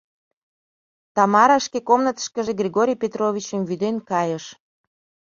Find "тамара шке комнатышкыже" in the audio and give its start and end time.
1.15-2.51